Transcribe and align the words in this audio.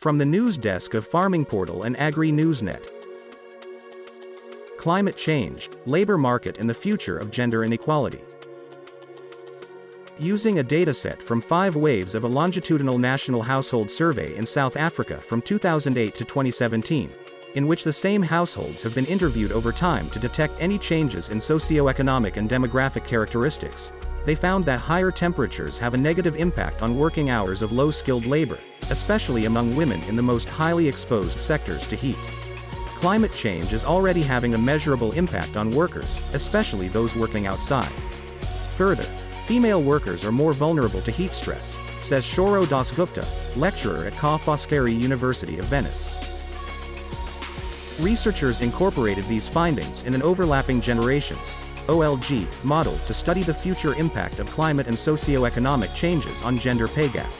From 0.00 0.16
the 0.16 0.24
news 0.24 0.56
desk 0.56 0.94
of 0.94 1.06
Farming 1.06 1.44
Portal 1.44 1.82
and 1.82 1.94
Agri 2.00 2.32
Newsnet. 2.32 2.88
Climate 4.78 5.14
change, 5.14 5.68
labor 5.84 6.16
market 6.16 6.56
and 6.56 6.70
the 6.70 6.72
future 6.72 7.18
of 7.18 7.30
gender 7.30 7.64
inequality. 7.64 8.22
Using 10.18 10.58
a 10.58 10.64
dataset 10.64 11.20
from 11.20 11.42
five 11.42 11.76
waves 11.76 12.14
of 12.14 12.24
a 12.24 12.28
longitudinal 12.28 12.96
national 12.96 13.42
household 13.42 13.90
survey 13.90 14.34
in 14.36 14.46
South 14.46 14.78
Africa 14.78 15.18
from 15.18 15.42
2008 15.42 16.14
to 16.14 16.24
2017, 16.24 17.10
in 17.56 17.66
which 17.66 17.84
the 17.84 17.92
same 17.92 18.22
households 18.22 18.80
have 18.80 18.94
been 18.94 19.04
interviewed 19.04 19.52
over 19.52 19.70
time 19.70 20.08
to 20.08 20.18
detect 20.18 20.54
any 20.62 20.78
changes 20.78 21.28
in 21.28 21.36
socioeconomic 21.36 22.38
and 22.38 22.48
demographic 22.48 23.04
characteristics, 23.04 23.92
they 24.24 24.34
found 24.34 24.64
that 24.64 24.80
higher 24.80 25.10
temperatures 25.10 25.78
have 25.78 25.94
a 25.94 25.98
negative 25.98 26.36
impact 26.36 26.82
on 26.82 26.98
working 26.98 27.30
hours 27.30 27.62
of 27.62 27.72
low 27.72 27.90
skilled 27.90 28.26
labor, 28.26 28.58
especially 28.90 29.46
among 29.46 29.76
women 29.76 30.02
in 30.04 30.16
the 30.16 30.22
most 30.22 30.48
highly 30.48 30.86
exposed 30.88 31.40
sectors 31.40 31.86
to 31.88 31.96
heat. 31.96 32.18
Climate 33.00 33.32
change 33.32 33.72
is 33.72 33.84
already 33.84 34.22
having 34.22 34.54
a 34.54 34.58
measurable 34.58 35.12
impact 35.12 35.56
on 35.56 35.70
workers, 35.70 36.20
especially 36.34 36.88
those 36.88 37.16
working 37.16 37.46
outside. 37.46 37.90
Further, 38.76 39.06
female 39.46 39.82
workers 39.82 40.24
are 40.24 40.32
more 40.32 40.52
vulnerable 40.52 41.00
to 41.02 41.10
heat 41.10 41.32
stress, 41.32 41.78
says 42.02 42.24
Shouro 42.24 42.64
Dasgupta, 42.64 43.26
lecturer 43.56 44.04
at 44.04 44.14
Ca' 44.14 44.38
Foscari 44.38 44.98
University 44.98 45.58
of 45.58 45.64
Venice. 45.66 46.14
Researchers 48.00 48.60
incorporated 48.60 49.26
these 49.26 49.48
findings 49.48 50.02
in 50.04 50.14
an 50.14 50.22
overlapping 50.22 50.80
generations 50.80 51.56
OLG 51.90 52.46
model 52.64 52.96
to 52.98 53.12
study 53.12 53.42
the 53.42 53.52
future 53.52 53.94
impact 53.96 54.38
of 54.38 54.46
climate 54.46 54.86
and 54.86 54.96
socioeconomic 54.96 55.92
changes 55.92 56.42
on 56.44 56.56
gender 56.56 56.86
pay 56.86 57.08
gap. 57.08 57.32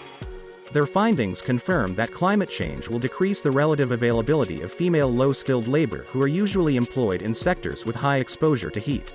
Their 0.73 0.87
findings 0.87 1.41
confirm 1.41 1.95
that 1.95 2.13
climate 2.13 2.51
change 2.51 2.89
will 2.89 2.99
decrease 2.99 3.41
the 3.41 3.51
relative 3.51 3.93
availability 3.93 4.63
of 4.63 4.73
female 4.73 5.13
low-skilled 5.13 5.69
labor 5.69 6.05
who 6.09 6.21
are 6.21 6.29
usually 6.43 6.77
employed 6.77 7.23
in 7.23 7.33
sectors 7.33 7.87
with 7.87 7.95
high 7.95 8.19
exposure 8.19 8.71
to 8.71 8.81
heat. 8.81 9.13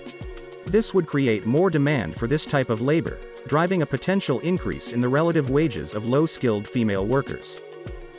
This 0.66 0.94
would 0.94 1.06
create 1.06 1.45
more 1.45 1.69
demand 1.69 2.16
for 2.16 2.28
this 2.28 2.45
type 2.45 2.69
of 2.69 2.81
labor, 2.81 3.17
driving 3.47 3.81
a 3.81 3.86
potential 3.86 4.39
increase 4.39 4.94
in 4.94 5.02
the 5.02 5.09
relative 5.09 5.50
wages 5.50 5.94
of 5.94 6.06
low-skilled 6.06 6.66
female 6.66 7.06
workers. 7.06 7.59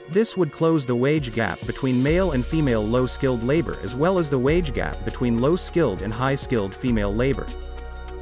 This 0.08 0.36
would 0.36 0.52
close 0.52 0.86
the 0.86 0.94
wage 0.94 1.32
gap 1.32 1.58
between 1.66 2.00
male 2.00 2.30
and 2.30 2.46
female 2.46 2.82
low-skilled 2.82 3.42
labor 3.42 3.76
as 3.82 3.96
well 3.96 4.20
as 4.20 4.30
the 4.30 4.38
wage 4.38 4.72
gap 4.72 5.04
between 5.04 5.40
low-skilled 5.40 6.02
and 6.02 6.12
high-skilled 6.12 6.72
female 6.72 7.12
labor. 7.12 7.46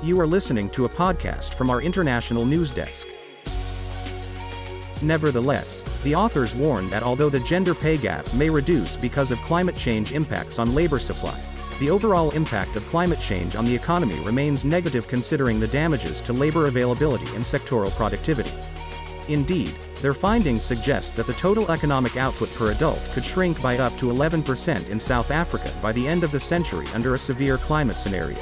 You 0.02 0.18
are 0.20 0.26
listening 0.26 0.70
to 0.70 0.86
a 0.86 0.88
podcast 0.88 1.52
from 1.54 1.68
our 1.68 1.82
international 1.82 2.46
news 2.46 2.70
desk. 2.70 3.06
Nevertheless, 5.02 5.84
the 6.04 6.14
authors 6.14 6.54
warn 6.54 6.88
that 6.88 7.02
although 7.02 7.28
the 7.28 7.40
gender 7.40 7.74
pay 7.74 7.98
gap 7.98 8.32
may 8.32 8.48
reduce 8.48 8.96
because 8.96 9.30
of 9.30 9.38
climate 9.40 9.76
change 9.76 10.12
impacts 10.12 10.58
on 10.58 10.74
labor 10.74 10.98
supply, 10.98 11.38
the 11.80 11.90
overall 11.90 12.30
impact 12.30 12.76
of 12.76 12.86
climate 12.86 13.20
change 13.20 13.56
on 13.56 13.66
the 13.66 13.74
economy 13.74 14.18
remains 14.20 14.64
negative 14.64 15.06
considering 15.06 15.60
the 15.60 15.68
damages 15.68 16.22
to 16.22 16.32
labor 16.32 16.66
availability 16.66 17.26
and 17.34 17.44
sectoral 17.44 17.90
productivity. 17.90 18.52
Indeed, 19.28 19.74
their 20.02 20.12
findings 20.12 20.62
suggest 20.62 21.16
that 21.16 21.26
the 21.26 21.32
total 21.32 21.70
economic 21.70 22.16
output 22.16 22.52
per 22.54 22.72
adult 22.72 23.00
could 23.12 23.24
shrink 23.24 23.60
by 23.62 23.78
up 23.78 23.96
to 23.98 24.06
11% 24.06 24.88
in 24.90 25.00
South 25.00 25.30
Africa 25.30 25.72
by 25.80 25.92
the 25.92 26.06
end 26.06 26.24
of 26.24 26.30
the 26.30 26.40
century 26.40 26.86
under 26.94 27.14
a 27.14 27.18
severe 27.18 27.56
climate 27.56 27.98
scenario. 27.98 28.38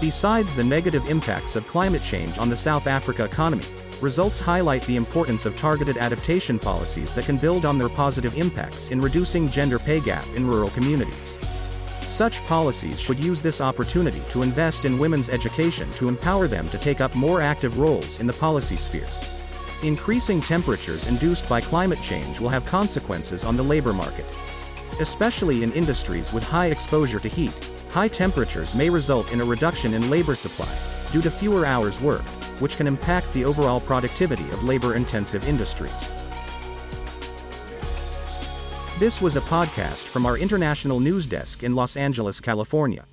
Besides 0.00 0.56
the 0.56 0.64
negative 0.64 1.10
impacts 1.10 1.56
of 1.56 1.66
climate 1.66 2.02
change 2.02 2.38
on 2.38 2.48
the 2.48 2.56
South 2.56 2.86
Africa 2.86 3.24
economy, 3.24 3.66
results 4.00 4.40
highlight 4.40 4.82
the 4.86 4.96
importance 4.96 5.44
of 5.44 5.56
targeted 5.58 5.98
adaptation 5.98 6.58
policies 6.58 7.12
that 7.12 7.26
can 7.26 7.36
build 7.36 7.66
on 7.66 7.76
their 7.76 7.90
positive 7.90 8.36
impacts 8.38 8.90
in 8.90 9.00
reducing 9.00 9.50
gender 9.50 9.78
pay 9.78 10.00
gap 10.00 10.26
in 10.34 10.46
rural 10.46 10.70
communities. 10.70 11.36
Such 12.20 12.44
policies 12.44 13.00
should 13.00 13.24
use 13.24 13.40
this 13.40 13.62
opportunity 13.62 14.22
to 14.28 14.42
invest 14.42 14.84
in 14.84 14.98
women's 14.98 15.30
education 15.30 15.90
to 15.92 16.06
empower 16.06 16.46
them 16.48 16.68
to 16.68 16.76
take 16.76 17.00
up 17.00 17.14
more 17.14 17.40
active 17.40 17.78
roles 17.78 18.20
in 18.20 18.26
the 18.26 18.32
policy 18.34 18.76
sphere. 18.76 19.06
Increasing 19.82 20.42
temperatures 20.42 21.06
induced 21.06 21.48
by 21.48 21.62
climate 21.62 22.02
change 22.02 22.38
will 22.38 22.50
have 22.50 22.66
consequences 22.66 23.42
on 23.42 23.56
the 23.56 23.62
labor 23.62 23.94
market. 23.94 24.26
Especially 25.00 25.62
in 25.62 25.72
industries 25.72 26.30
with 26.30 26.44
high 26.44 26.66
exposure 26.66 27.20
to 27.20 27.28
heat, 27.28 27.54
high 27.88 28.08
temperatures 28.08 28.74
may 28.74 28.90
result 28.90 29.32
in 29.32 29.40
a 29.40 29.44
reduction 29.46 29.94
in 29.94 30.10
labor 30.10 30.34
supply, 30.34 30.68
due 31.12 31.22
to 31.22 31.30
fewer 31.30 31.64
hours 31.64 32.02
worked, 32.02 32.28
which 32.60 32.76
can 32.76 32.86
impact 32.86 33.32
the 33.32 33.46
overall 33.46 33.80
productivity 33.80 34.44
of 34.50 34.62
labor-intensive 34.62 35.48
industries. 35.48 36.12
This 39.00 39.22
was 39.22 39.34
a 39.34 39.40
podcast 39.40 40.08
from 40.08 40.26
our 40.26 40.36
international 40.36 41.00
news 41.00 41.24
desk 41.24 41.62
in 41.62 41.74
Los 41.74 41.96
Angeles, 41.96 42.38
California. 42.38 43.06